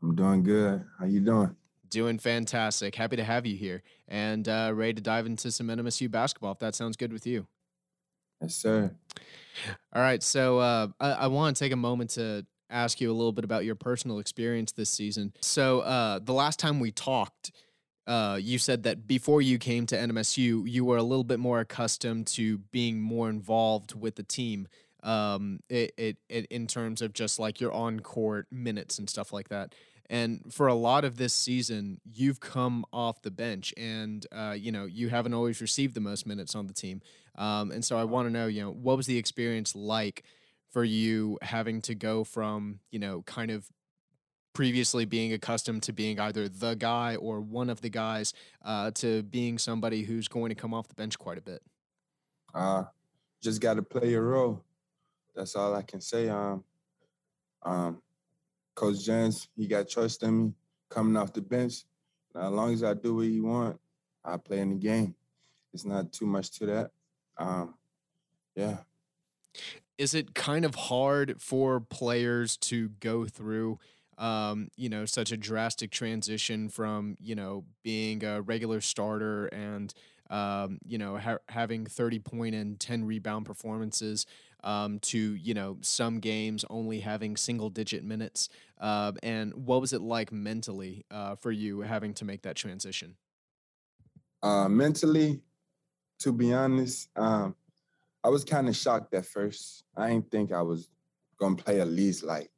I'm 0.02 0.16
doing 0.16 0.44
good. 0.44 0.86
How 1.00 1.06
you 1.06 1.22
doing? 1.22 1.56
Doing 1.96 2.20
fantastic. 2.20 2.94
Happy 2.94 3.16
to 3.16 3.24
have 3.24 3.46
you 3.46 3.56
here 3.56 3.82
and 4.10 4.46
uh, 4.50 4.74
ready 4.76 4.96
to 4.96 5.02
dive 5.02 5.26
into 5.26 5.50
some 5.50 5.68
NMSU 5.68 6.12
basketball 6.12 6.52
if 6.52 6.60
that 6.60 6.76
sounds 6.76 6.98
good 6.98 7.14
with 7.14 7.26
you. 7.26 7.48
Yes, 8.42 8.54
sir. 8.54 8.92
All 9.94 10.02
right. 10.02 10.22
So 10.22 10.60
uh, 10.60 10.88
I, 11.00 11.12
I 11.12 11.28
want 11.28 11.56
to 11.56 11.64
take 11.64 11.72
a 11.72 11.78
moment 11.78 12.10
to 12.10 12.46
ask 12.70 13.00
you 13.00 13.10
a 13.10 13.14
little 13.16 13.32
bit 13.32 13.46
about 13.46 13.64
your 13.64 13.76
personal 13.76 14.20
experience 14.20 14.74
this 14.74 14.90
season. 14.90 15.32
So 15.40 15.80
uh, 15.80 16.20
the 16.22 16.34
last 16.34 16.60
time 16.60 16.82
we 16.82 16.92
talked, 16.92 17.54
uh, 18.08 18.40
you 18.42 18.60
said 18.60 18.84
that 18.84 19.08
before 19.08 19.42
you 19.42 19.58
came 19.58 19.86
to 19.86 19.96
NMSU, 19.96 20.70
you 20.70 20.84
were 20.84 20.98
a 20.98 21.04
little 21.04 21.24
bit 21.24 21.40
more 21.40 21.62
accustomed 21.62 22.28
to 22.28 22.58
being 22.74 23.00
more 23.00 23.30
involved 23.30 23.96
with 23.96 24.16
the 24.16 24.24
team 24.24 24.68
um, 25.02 25.60
it, 25.70 25.94
it, 25.98 26.18
it 26.28 26.46
in 26.48 26.68
terms 26.68 27.02
of 27.02 27.14
just 27.14 27.40
like 27.40 27.62
your 27.62 27.72
on 27.72 28.00
court 28.02 28.48
minutes 28.52 29.00
and 29.00 29.10
stuff 29.10 29.32
like 29.32 29.48
that. 29.50 29.74
And 30.10 30.54
for 30.54 30.68
a 30.68 30.74
lot 30.74 31.04
of 31.04 31.18
this 31.18 31.34
season, 31.34 32.00
you've 32.04 32.40
come 32.40 32.86
off 32.94 33.22
the 33.22 33.32
bench, 33.32 33.74
and 33.76 34.26
uh, 34.32 34.56
you 34.58 34.72
know 34.72 34.86
you 34.86 35.10
haven't 35.10 35.34
always 35.34 35.62
received 35.62 35.96
the 35.96 36.02
most 36.02 36.26
minutes 36.26 36.56
on 36.56 36.68
the 36.68 36.74
team. 36.74 37.02
Um, 37.38 37.72
and 37.72 37.84
so 37.84 37.98
I 37.98 38.04
want 38.04 38.28
to 38.28 38.32
know, 38.32 38.48
you 38.48 38.62
know, 38.62 38.72
what 38.72 38.98
was 38.98 39.08
the 39.08 39.18
experience 39.18 39.76
like 39.76 40.24
for 40.70 40.84
you 40.84 41.38
having 41.42 41.82
to 41.82 41.96
go 41.96 42.24
from 42.24 42.80
you 42.92 43.00
know 43.00 43.24
kind 43.24 43.52
of 43.52 43.68
previously 44.54 45.04
being 45.04 45.34
accustomed 45.34 45.84
to 45.84 45.92
being 45.92 46.20
either 46.20 46.48
the 46.48 46.76
guy 46.76 47.16
or 47.18 47.42
one 47.42 47.70
of 47.70 47.82
the 47.82 47.90
guys 47.90 48.34
uh, 48.64 48.90
to 48.92 49.22
being 49.24 49.58
somebody 49.58 50.04
who's 50.04 50.28
going 50.30 50.50
to 50.50 50.56
come 50.56 50.74
off 50.74 50.88
the 50.88 50.94
bench 50.94 51.20
quite 51.20 51.38
a 51.38 51.42
bit? 51.42 51.62
Uh, 52.54 52.84
just 53.42 53.60
got 53.60 53.74
to 53.74 53.82
play 53.82 54.12
your 54.12 54.24
role 54.24 54.64
that's 55.36 55.56
all 55.56 55.76
I 55.76 55.82
can 55.82 56.02
say. 56.02 56.30
Um, 56.30 56.64
um, 57.64 58.02
Coach 58.76 59.06
Jans, 59.06 59.48
he 59.56 59.68
got 59.68 59.90
trust 59.90 60.24
in 60.24 60.38
me 60.38 60.54
coming 60.90 61.18
off 61.18 61.34
the 61.34 61.42
bench. 61.42 61.86
Now, 62.34 62.48
as 62.48 62.52
long 62.52 62.74
as 62.74 62.84
I 62.84 62.94
do 62.94 63.16
what 63.16 63.26
he 63.26 63.40
want, 63.40 63.80
I 64.24 64.38
play 64.38 64.60
in 64.60 64.72
the 64.72 64.76
game. 64.76 65.16
It's 65.74 65.86
not 65.86 66.12
too 66.12 66.26
much 66.26 66.52
to 66.60 66.66
that. 66.68 66.92
Um, 67.38 67.76
yeah. 68.56 68.78
Is 69.98 70.14
it 70.14 70.36
kind 70.36 70.66
of 70.66 70.76
hard 70.76 71.42
for 71.42 71.80
players 71.80 72.58
to 72.58 72.90
go 73.00 73.26
through, 73.26 73.80
um, 74.18 74.70
you 74.76 74.90
know, 74.90 75.06
such 75.06 75.32
a 75.32 75.38
drastic 75.38 75.92
transition 75.92 76.68
from, 76.70 77.18
you 77.22 77.36
know, 77.36 77.64
being 77.84 78.24
a 78.24 78.42
regular 78.42 78.82
starter 78.82 79.48
and, 79.48 79.94
um, 80.30 80.80
you 80.86 80.98
know, 80.98 81.18
ha- 81.18 81.40
having 81.50 81.86
30 81.86 82.20
point 82.20 82.56
and 82.56 82.80
10 82.80 83.06
rebound 83.06 83.46
performances 83.46 84.26
um, 84.66 85.00
to 85.00 85.36
you 85.36 85.54
know 85.54 85.78
some 85.82 86.20
games 86.20 86.66
only 86.70 87.00
having 87.00 87.38
single 87.38 87.70
digit 87.70 88.04
minutes 88.04 88.50
uh, 88.82 89.14
and 89.24 89.54
what 89.54 89.80
was 89.80 89.94
it 89.94 90.02
like 90.02 90.32
mentally 90.32 91.06
uh, 91.12 91.36
for 91.36 91.52
you 91.52 91.82
having 91.82 92.14
to 92.16 92.26
make 92.26 92.42
that 92.42 92.56
transition? 92.56 93.16
Uh, 94.44 94.68
mentally 94.68 95.42
to 96.20 96.34
be 96.34 96.52
honest 96.54 97.10
um, 97.16 97.56
i 98.24 98.30
was 98.30 98.44
kind 98.44 98.68
of 98.68 98.76
shocked 98.76 99.14
at 99.14 99.26
first. 99.26 99.84
I 99.96 100.10
didn't 100.10 100.32
think 100.32 100.52
i 100.52 100.62
was 100.62 100.90
gonna 101.40 101.56
play 101.56 101.80
at 101.80 101.88
least 101.88 102.24
like 102.24 102.50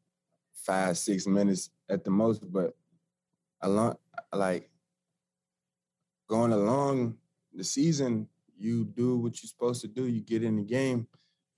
five 0.54 0.98
six 0.98 1.28
minutes 1.28 1.70
at 1.90 2.04
the 2.04 2.12
most 2.12 2.52
but 2.52 2.76
along 3.62 3.98
like 4.34 4.70
going 6.28 6.52
along 6.54 7.18
the 7.58 7.64
season 7.64 8.30
you 8.58 8.86
do 8.86 9.18
what 9.18 9.42
you're 9.44 9.50
supposed 9.50 9.82
to 9.82 9.88
do 9.88 10.08
you 10.08 10.22
get 10.22 10.44
in 10.44 10.56
the 10.56 10.64
game 10.64 11.08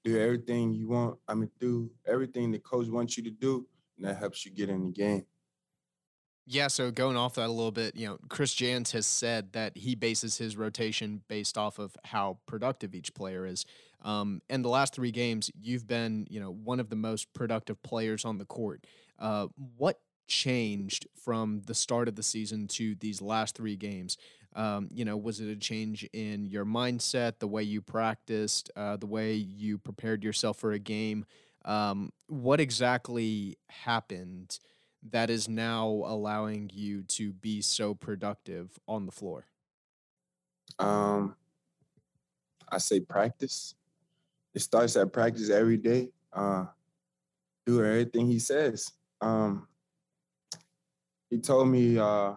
do 0.03 0.19
everything 0.19 0.73
you 0.73 0.89
want. 0.89 1.17
I 1.27 1.33
mean, 1.33 1.49
do 1.59 1.91
everything 2.07 2.51
the 2.51 2.59
coach 2.59 2.87
wants 2.87 3.17
you 3.17 3.23
to 3.23 3.31
do, 3.31 3.67
and 3.97 4.05
that 4.05 4.17
helps 4.17 4.45
you 4.45 4.51
get 4.51 4.69
in 4.69 4.85
the 4.85 4.91
game. 4.91 5.25
Yeah, 6.45 6.67
so 6.67 6.89
going 6.89 7.15
off 7.15 7.35
that 7.35 7.45
a 7.45 7.51
little 7.51 7.71
bit, 7.71 7.95
you 7.95 8.07
know, 8.07 8.17
Chris 8.27 8.55
Jans 8.55 8.91
has 8.93 9.05
said 9.05 9.53
that 9.53 9.77
he 9.77 9.93
bases 9.93 10.37
his 10.39 10.57
rotation 10.57 11.21
based 11.27 11.59
off 11.59 11.77
of 11.77 11.95
how 12.05 12.39
productive 12.47 12.95
each 12.95 13.13
player 13.13 13.45
is. 13.45 13.65
Um, 14.01 14.41
and 14.49 14.65
the 14.65 14.69
last 14.69 14.95
three 14.95 15.11
games, 15.11 15.51
you've 15.61 15.85
been, 15.85 16.25
you 16.27 16.39
know, 16.39 16.51
one 16.51 16.79
of 16.79 16.89
the 16.89 16.95
most 16.95 17.31
productive 17.33 17.83
players 17.83 18.25
on 18.25 18.39
the 18.39 18.45
court. 18.45 18.87
Uh, 19.19 19.47
what 19.77 19.99
changed 20.27 21.05
from 21.23 21.61
the 21.67 21.75
start 21.75 22.07
of 22.07 22.15
the 22.15 22.23
season 22.23 22.67
to 22.69 22.95
these 22.95 23.21
last 23.21 23.55
three 23.55 23.75
games? 23.75 24.17
Um, 24.59 24.89
you 24.91 25.05
know, 25.05 25.15
was 25.15 25.39
it 25.39 25.49
a 25.49 25.55
change 25.55 26.03
in 26.11 26.45
your 26.45 26.65
mindset, 26.65 27.39
the 27.39 27.47
way 27.47 27.63
you 27.63 27.81
practiced, 27.81 28.69
uh, 28.75 28.97
the 28.97 29.05
way 29.05 29.33
you 29.33 29.77
prepared 29.77 30.21
yourself 30.21 30.57
for 30.57 30.73
a 30.73 30.79
game? 30.79 31.23
Um, 31.63 32.11
what 32.27 32.59
exactly 32.59 33.57
happened 33.69 34.59
that 35.11 35.29
is 35.29 35.47
now 35.47 35.85
allowing 35.87 36.69
you 36.73 37.03
to 37.03 37.31
be 37.31 37.61
so 37.61 37.93
productive 37.93 38.77
on 38.85 39.05
the 39.05 39.13
floor? 39.13 39.45
Um, 40.77 41.37
I 42.69 42.79
say 42.79 42.99
practice. 42.99 43.75
It 44.53 44.59
starts 44.59 44.97
at 44.97 45.13
practice 45.13 45.49
every 45.49 45.77
day. 45.77 46.09
Uh, 46.33 46.65
do 47.65 47.81
everything 47.81 48.27
he 48.27 48.39
says. 48.39 48.91
Um, 49.21 49.69
he 51.29 51.37
told 51.37 51.69
me 51.69 51.97
uh, 51.97 52.33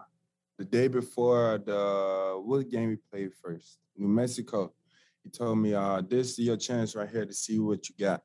the 0.62 0.69
day 0.69 0.87
before 0.87 1.59
the 1.59 2.40
what 2.45 2.71
game 2.71 2.90
we 2.90 2.97
played 3.11 3.33
first, 3.35 3.78
New 3.97 4.07
Mexico. 4.07 4.73
He 5.25 5.28
told 5.28 5.59
me, 5.59 5.75
uh, 5.75 6.02
this 6.09 6.38
is 6.38 6.38
your 6.38 6.57
chance 6.57 6.95
right 6.95 7.11
here 7.11 7.26
to 7.26 7.35
see 7.35 7.59
what 7.59 7.88
you 7.88 7.97
got. 7.99 8.23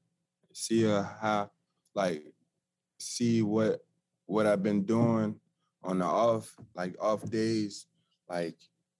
See 0.53 0.87
uh, 0.87 1.03
how 1.19 1.49
like 1.95 2.23
see 2.99 3.41
what 3.41 3.83
what 4.27 4.45
I've 4.45 4.61
been 4.61 4.83
doing 4.83 5.39
on 5.83 5.97
the 5.97 6.05
off, 6.05 6.55
like 6.75 6.95
off 7.01 7.27
days, 7.27 7.87
like 8.29 8.57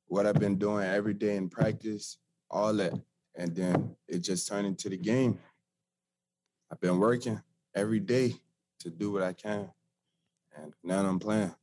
what 0.08 0.26
I've 0.26 0.40
been 0.40 0.58
doing 0.58 0.88
every 0.88 1.14
day 1.14 1.36
in 1.36 1.48
practice, 1.48 2.18
all 2.50 2.74
that. 2.74 2.94
And 3.36 3.56
then 3.56 3.96
it 4.08 4.20
just 4.20 4.48
turned 4.48 4.66
into 4.66 4.90
the 4.90 4.98
game. 4.98 5.38
I've 6.72 6.82
been 6.82 6.98
working 6.98 7.40
every 7.76 8.00
day 8.00 8.34
to 8.80 8.90
do 8.90 9.12
what 9.12 9.22
I 9.22 9.34
can. 9.34 9.70
And 10.56 10.74
now 10.84 11.06
I'm 11.06 11.20
playing 11.20 11.54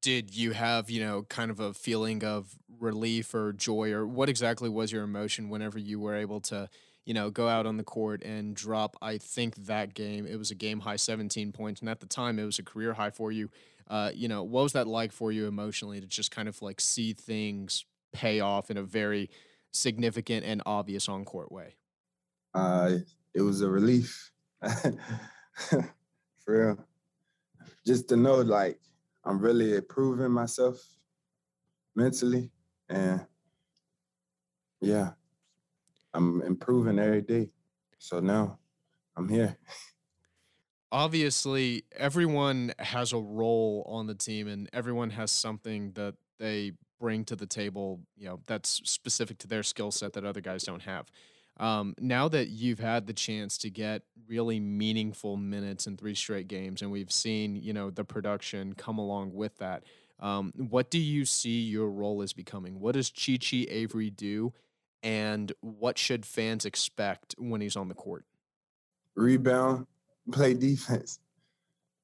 did 0.00 0.34
you 0.34 0.52
have 0.52 0.90
you 0.90 1.04
know 1.04 1.22
kind 1.24 1.50
of 1.50 1.60
a 1.60 1.74
feeling 1.74 2.24
of 2.24 2.56
relief 2.80 3.34
or 3.34 3.52
joy 3.52 3.92
or 3.92 4.06
what 4.06 4.28
exactly 4.28 4.68
was 4.68 4.92
your 4.92 5.02
emotion 5.02 5.48
whenever 5.48 5.78
you 5.78 6.00
were 6.00 6.14
able 6.14 6.40
to 6.40 6.68
you 7.04 7.14
know 7.14 7.30
go 7.30 7.48
out 7.48 7.66
on 7.66 7.76
the 7.76 7.84
court 7.84 8.22
and 8.22 8.54
drop 8.56 8.96
i 9.02 9.18
think 9.18 9.54
that 9.66 9.94
game? 9.94 10.26
It 10.26 10.36
was 10.36 10.50
a 10.50 10.54
game 10.54 10.80
high 10.80 10.96
17 10.96 11.52
points 11.52 11.80
and 11.80 11.88
at 11.88 12.00
the 12.00 12.06
time 12.06 12.38
it 12.38 12.44
was 12.44 12.58
a 12.58 12.62
career 12.62 12.94
high 12.94 13.10
for 13.10 13.30
you. 13.30 13.50
Uh, 13.88 14.10
you 14.14 14.28
know 14.28 14.42
what 14.42 14.62
was 14.62 14.72
that 14.72 14.86
like 14.86 15.12
for 15.12 15.30
you 15.30 15.46
emotionally 15.46 16.00
to 16.00 16.06
just 16.06 16.30
kind 16.30 16.48
of 16.48 16.60
like 16.62 16.80
see 16.80 17.12
things 17.12 17.84
pay 18.12 18.40
off 18.40 18.70
in 18.70 18.78
a 18.78 18.82
very 18.82 19.28
significant 19.72 20.46
and 20.46 20.62
obvious 20.64 21.08
on 21.08 21.24
court 21.24 21.52
way? 21.52 21.74
Uh, 22.54 22.98
it 23.34 23.42
was 23.42 23.60
a 23.60 23.68
relief. 23.68 24.30
For 25.68 25.84
real. 26.46 26.78
Just 27.84 28.08
to 28.08 28.16
know 28.16 28.36
like 28.36 28.78
I'm 29.24 29.38
really 29.38 29.74
improving 29.76 30.30
myself 30.30 30.84
mentally, 31.96 32.50
and 32.88 33.24
yeah, 34.80 35.10
I'm 36.12 36.42
improving 36.42 36.98
every 36.98 37.22
day. 37.22 37.50
So 37.98 38.20
now 38.20 38.58
I'm 39.16 39.28
here. 39.28 39.56
Obviously, 40.92 41.84
everyone 41.96 42.72
has 42.78 43.12
a 43.12 43.18
role 43.18 43.84
on 43.88 44.06
the 44.06 44.14
team, 44.14 44.46
and 44.46 44.68
everyone 44.72 45.10
has 45.10 45.30
something 45.30 45.92
that 45.92 46.14
they 46.38 46.72
bring 47.00 47.24
to 47.24 47.36
the 47.36 47.46
table. 47.46 48.00
You 48.16 48.28
know, 48.28 48.40
that's 48.46 48.80
specific 48.84 49.38
to 49.38 49.48
their 49.48 49.62
skill 49.62 49.90
set 49.90 50.12
that 50.12 50.24
other 50.24 50.40
guys 50.40 50.64
don't 50.64 50.82
have. 50.82 51.06
Um, 51.60 51.94
now 52.00 52.28
that 52.28 52.48
you've 52.48 52.80
had 52.80 53.06
the 53.06 53.12
chance 53.12 53.58
to 53.58 53.70
get 53.70 54.02
really 54.28 54.58
meaningful 54.60 55.36
minutes 55.36 55.86
in 55.86 55.96
three 55.96 56.14
straight 56.14 56.48
games, 56.48 56.82
and 56.82 56.90
we've 56.90 57.12
seen 57.12 57.56
you 57.56 57.72
know 57.72 57.90
the 57.90 58.04
production 58.04 58.74
come 58.74 58.98
along 58.98 59.34
with 59.34 59.58
that, 59.58 59.84
um, 60.20 60.52
what 60.56 60.90
do 60.90 60.98
you 60.98 61.24
see 61.24 61.60
your 61.62 61.90
role 61.90 62.22
as 62.22 62.32
becoming? 62.32 62.80
What 62.80 62.94
does 62.94 63.10
Chi 63.10 63.38
Chi 63.38 63.66
Avery 63.70 64.10
do, 64.10 64.52
And 65.02 65.52
what 65.60 65.98
should 65.98 66.24
fans 66.26 66.64
expect 66.64 67.34
when 67.38 67.60
he's 67.60 67.76
on 67.76 67.88
the 67.88 67.94
court? 67.94 68.24
Rebound, 69.16 69.86
play 70.32 70.54
defense. 70.54 71.20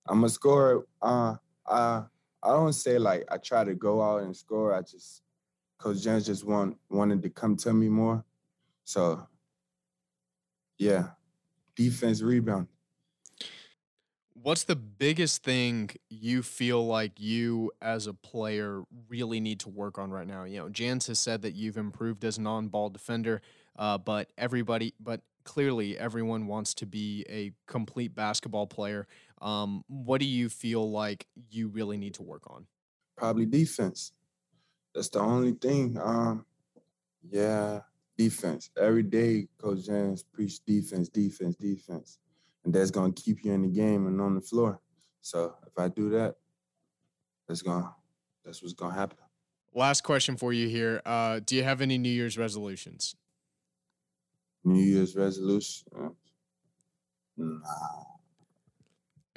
I'm 0.09 0.25
a 0.25 0.29
scorer. 0.29 0.87
Uh, 1.03 1.37
I 1.67 2.05
I 2.43 2.49
don't 2.51 2.73
say 2.73 2.99
like 2.99 3.25
I 3.31 3.39
try 3.39 3.65
to 3.65 3.75
go 3.75 4.03
out 4.03 4.23
and 4.23 4.37
score. 4.37 4.75
I 4.75 4.83
just 4.83 5.23
Coach 5.79 6.03
Jans 6.03 6.27
just 6.27 6.45
want 6.45 6.77
wanted 6.91 7.23
to 7.23 7.31
come 7.31 7.57
to 7.59 7.73
me 7.73 7.89
more. 7.89 8.25
So 8.85 9.27
yeah, 10.81 11.11
defense 11.77 12.23
rebound. 12.23 12.67
What's 14.33 14.65
the 14.65 14.77
biggest 14.77 15.43
thing 15.43 15.91
you 16.09 16.43
feel 16.43 16.87
like 16.87 17.21
you 17.21 17.71
as 17.83 18.07
a 18.07 18.15
player 18.15 18.83
really 19.09 19.41
need 19.41 19.61
to 19.61 19.69
work 19.69 19.99
on 19.99 20.11
right 20.11 20.27
now? 20.27 20.45
You 20.45 20.61
know, 20.61 20.69
Jans 20.71 21.07
has 21.09 21.19
said 21.19 21.43
that 21.43 21.55
you've 21.55 21.77
improved 21.77 22.25
as 22.25 22.39
a 22.39 22.41
non-ball 22.41 22.89
defender, 22.89 23.43
uh, 23.77 23.99
but 23.99 24.33
everybody, 24.39 24.95
but 24.99 25.21
clearly 25.45 25.99
everyone 25.99 26.47
wants 26.47 26.73
to 26.75 26.87
be 26.87 27.27
a 27.29 27.53
complete 27.67 28.15
basketball 28.15 28.67
player. 28.67 29.07
Um, 29.43 29.85
what 29.87 30.19
do 30.21 30.27
you 30.27 30.49
feel 30.49 30.91
like 30.91 31.27
you 31.51 31.69
really 31.69 31.99
need 31.99 32.15
to 32.15 32.23
work 32.23 32.45
on? 32.47 32.67
Probably 33.19 33.45
defense. 33.45 34.13
That's 34.95 35.11
the 35.11 35.21
only 35.21 35.53
thing. 35.53 35.99
Um, 36.03 36.47
yeah, 37.31 37.81
defense. 38.23 38.71
Every 38.79 39.03
day, 39.03 39.49
Coach 39.59 39.87
Jans 39.87 40.23
preach 40.23 40.65
defense, 40.65 41.09
defense, 41.09 41.57
defense 41.57 42.19
and 42.65 42.75
that's 42.75 42.91
gonna 42.91 43.13
keep 43.13 43.45
you 43.45 43.53
in 43.53 43.63
the 43.63 43.69
game 43.69 44.07
and 44.07 44.21
on 44.21 44.35
the 44.35 44.41
floor. 44.41 44.81
So 45.21 45.55
if 45.67 45.79
I 45.79 45.89
do 45.89 46.11
that, 46.11 46.37
that's 47.49 47.63
gonna 47.63 47.95
that's 48.45 48.63
what's 48.63 48.75
gonna 48.75 48.95
happen. 48.95 49.19
Last 49.73 50.03
question 50.03 50.37
for 50.37 50.53
you 50.53 50.69
here. 50.69 51.01
Uh, 51.07 51.41
do 51.45 51.55
you 51.57 51.63
have 51.63 51.81
any 51.81 51.97
New 51.97 52.11
Year's 52.11 52.37
resolutions? 52.37 53.15
New 54.65 54.83
Year's 54.83 55.15
resolution? 55.17 55.87
Nah. 57.37 57.59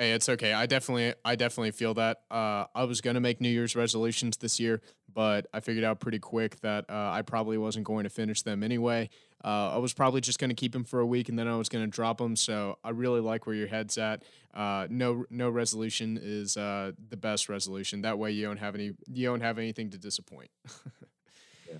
Hey, 0.03 0.11
it's 0.11 0.27
okay. 0.27 0.51
I 0.51 0.65
definitely, 0.65 1.13
I 1.23 1.37
definitely 1.37 1.71
feel 1.71 1.93
that. 1.93 2.23
Uh, 2.29 2.65
I 2.75 2.83
was 2.83 2.99
gonna 2.99 3.21
make 3.21 3.39
New 3.39 3.47
Year's 3.47 3.73
resolutions 3.73 4.35
this 4.35 4.59
year, 4.59 4.81
but 5.13 5.47
I 5.53 5.61
figured 5.61 5.85
out 5.85 6.01
pretty 6.01 6.19
quick 6.19 6.59
that 6.59 6.89
uh, 6.89 7.11
I 7.13 7.21
probably 7.21 7.57
wasn't 7.57 7.85
going 7.85 8.03
to 8.03 8.09
finish 8.09 8.41
them 8.41 8.63
anyway. 8.63 9.09
Uh, 9.45 9.75
I 9.75 9.77
was 9.77 9.93
probably 9.93 10.19
just 10.19 10.39
gonna 10.39 10.55
keep 10.55 10.73
them 10.73 10.83
for 10.83 10.99
a 10.99 11.05
week 11.05 11.29
and 11.29 11.39
then 11.39 11.47
I 11.47 11.55
was 11.55 11.69
gonna 11.69 11.87
drop 11.87 12.17
them. 12.17 12.35
So 12.35 12.79
I 12.83 12.89
really 12.89 13.21
like 13.21 13.47
where 13.47 13.55
your 13.55 13.67
head's 13.67 13.97
at. 13.97 14.23
Uh, 14.53 14.87
no, 14.89 15.23
no 15.29 15.49
resolution 15.49 16.19
is 16.21 16.57
uh, 16.57 16.91
the 17.07 17.15
best 17.15 17.47
resolution. 17.47 18.01
That 18.01 18.19
way 18.19 18.31
you 18.31 18.45
don't 18.45 18.57
have 18.57 18.75
any, 18.75 18.91
you 19.09 19.27
don't 19.27 19.39
have 19.39 19.57
anything 19.57 19.91
to 19.91 19.97
disappoint. 19.97 20.49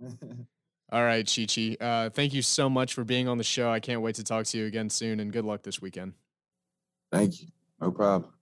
All 0.92 1.04
right, 1.04 1.30
Chi 1.30 1.44
Chi. 1.44 1.76
Uh, 1.78 2.08
thank 2.08 2.32
you 2.32 2.40
so 2.40 2.70
much 2.70 2.94
for 2.94 3.04
being 3.04 3.28
on 3.28 3.36
the 3.36 3.44
show. 3.44 3.70
I 3.70 3.80
can't 3.80 4.00
wait 4.00 4.14
to 4.14 4.24
talk 4.24 4.46
to 4.46 4.56
you 4.56 4.64
again 4.64 4.88
soon, 4.88 5.20
and 5.20 5.30
good 5.30 5.44
luck 5.44 5.62
this 5.62 5.82
weekend. 5.82 6.14
Thank 7.10 7.40
you. 7.40 7.48
No 7.80 7.90
problem. 7.90 8.32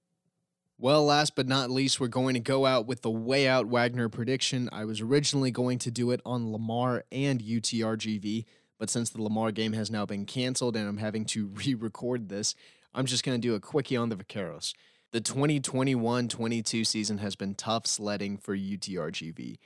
Well, 0.81 1.05
last 1.05 1.35
but 1.35 1.49
not 1.49 1.71
least, 1.71 1.99
we're 1.99 2.07
going 2.07 2.35
to 2.35 2.41
go 2.41 2.65
out 2.65 2.87
with 2.87 3.03
the 3.03 3.11
way 3.11 3.49
out 3.49 3.67
Wagner 3.67 4.09
prediction. 4.09 4.69
I 4.71 4.85
was 4.85 5.01
originally 5.01 5.51
going 5.51 5.79
to 5.81 5.91
do 5.91 6.13
it 6.13 6.21
on 6.25 6.53
Lamar 6.53 7.05
and 7.11 7.43
UTRGV, 7.43 8.45
but 8.79 8.89
since 8.89 9.11
the 9.11 9.21
Lamar 9.21 9.51
game 9.51 9.73
has 9.73 9.91
now 9.91 10.07
been 10.07 10.25
canceled 10.25 10.77
and 10.77 10.89
I'm 10.89 10.99
having 10.99 11.25
to 11.27 11.47
re 11.55 11.75
record 11.75 12.29
this, 12.29 12.55
I'm 12.95 13.07
just 13.07 13.25
going 13.25 13.41
to 13.41 13.49
do 13.49 13.57
a 13.57 13.61
quickie 13.61 13.97
on 13.97 14.09
the 14.09 14.17
Vaqueros. 14.17 14.73
The 15.11 15.21
2021 15.21 16.29
22 16.29 16.85
season 16.85 17.19
has 17.19 17.35
been 17.35 17.55
tough 17.55 17.87
sledding 17.87 18.37
for 18.37 18.57
UTRGV. 18.57 19.59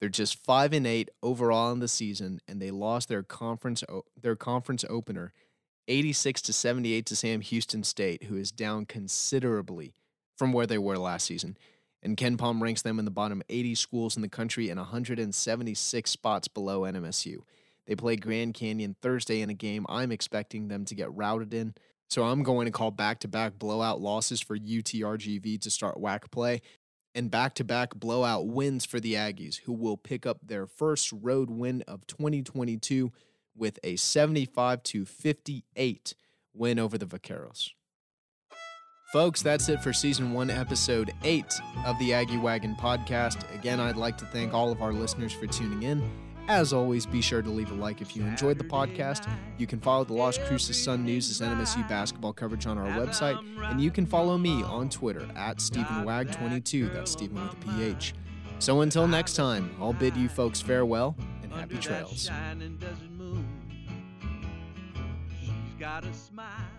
They're 0.00 0.08
just 0.08 0.44
5 0.44 0.72
and 0.74 0.86
8 0.86 1.10
overall 1.22 1.72
in 1.72 1.80
the 1.80 1.88
season 1.88 2.40
and 2.46 2.60
they 2.60 2.70
lost 2.70 3.08
their 3.08 3.22
conference 3.22 3.82
their 4.20 4.36
conference 4.36 4.84
opener 4.90 5.32
86 5.88 6.42
to 6.42 6.52
78 6.52 7.06
to 7.06 7.16
Sam 7.16 7.40
Houston 7.40 7.82
State, 7.82 8.24
who 8.24 8.36
is 8.36 8.52
down 8.52 8.86
considerably 8.86 9.94
from 10.36 10.52
where 10.52 10.66
they 10.66 10.78
were 10.78 10.98
last 10.98 11.26
season. 11.26 11.56
And 12.02 12.16
KenPom 12.16 12.60
ranks 12.60 12.82
them 12.82 12.98
in 12.98 13.04
the 13.04 13.10
bottom 13.10 13.42
80 13.48 13.74
schools 13.74 14.14
in 14.14 14.22
the 14.22 14.28
country 14.28 14.68
and 14.70 14.78
176 14.78 16.10
spots 16.10 16.46
below 16.46 16.82
NMSU. 16.82 17.38
They 17.86 17.96
play 17.96 18.16
Grand 18.16 18.54
Canyon 18.54 18.94
Thursday 19.00 19.40
in 19.40 19.50
a 19.50 19.54
game 19.54 19.86
I'm 19.88 20.12
expecting 20.12 20.68
them 20.68 20.84
to 20.84 20.94
get 20.94 21.12
routed 21.12 21.54
in. 21.54 21.74
So 22.08 22.22
I'm 22.22 22.42
going 22.42 22.66
to 22.66 22.72
call 22.72 22.90
back 22.90 23.20
to 23.20 23.28
back 23.28 23.58
blowout 23.58 24.00
losses 24.00 24.40
for 24.40 24.56
UTRGV 24.56 25.60
to 25.60 25.70
start 25.70 25.96
WAC 25.96 26.30
play 26.30 26.62
and 27.14 27.30
back 27.30 27.54
to 27.54 27.64
back 27.64 27.94
blowout 27.94 28.46
wins 28.46 28.84
for 28.84 29.00
the 29.00 29.14
Aggies, 29.14 29.60
who 29.60 29.72
will 29.72 29.96
pick 29.96 30.24
up 30.24 30.38
their 30.42 30.66
first 30.66 31.12
road 31.12 31.50
win 31.50 31.82
of 31.88 32.06
2022 32.06 33.10
with 33.58 33.78
a 33.82 33.96
75 33.96 34.82
to 34.84 35.04
58 35.04 36.14
win 36.54 36.78
over 36.78 36.96
the 36.96 37.06
Vaqueros. 37.06 37.70
Folks, 39.12 39.40
that's 39.40 39.70
it 39.70 39.82
for 39.82 39.94
season 39.94 40.34
one, 40.34 40.50
episode 40.50 41.12
eight 41.24 41.54
of 41.86 41.98
the 41.98 42.12
Aggie 42.12 42.36
Wagon 42.36 42.76
podcast. 42.76 43.42
Again, 43.54 43.80
I'd 43.80 43.96
like 43.96 44.18
to 44.18 44.26
thank 44.26 44.52
all 44.52 44.70
of 44.70 44.82
our 44.82 44.92
listeners 44.92 45.32
for 45.32 45.46
tuning 45.46 45.82
in. 45.82 46.02
As 46.46 46.74
always, 46.74 47.06
be 47.06 47.22
sure 47.22 47.40
to 47.40 47.48
leave 47.48 47.70
a 47.70 47.74
like 47.74 48.02
if 48.02 48.14
you 48.14 48.22
enjoyed 48.22 48.58
the 48.58 48.64
podcast. 48.64 49.30
You 49.56 49.66
can 49.66 49.80
follow 49.80 50.04
the 50.04 50.14
Las 50.14 50.36
Cruces 50.36 50.82
Sun 50.82 51.04
News' 51.04 51.40
NMSU 51.40 51.88
basketball 51.88 52.34
coverage 52.34 52.66
on 52.66 52.76
our 52.76 52.88
website, 52.98 53.38
and 53.70 53.80
you 53.80 53.90
can 53.90 54.04
follow 54.04 54.36
me 54.36 54.62
on 54.62 54.90
Twitter 54.90 55.26
at 55.36 55.58
StephenWag22. 55.58 56.92
That's 56.92 57.10
Stephen 57.10 57.42
with 57.42 57.52
a 57.52 57.56
PH. 57.56 58.14
So 58.58 58.80
until 58.80 59.06
next 59.06 59.36
time, 59.36 59.74
I'll 59.80 59.92
bid 59.92 60.16
you 60.16 60.28
folks 60.28 60.60
farewell 60.60 61.16
and 61.42 61.52
happy 61.52 61.78
trails 61.78 62.30
got 65.78 66.04
a 66.04 66.12
smile. 66.12 66.77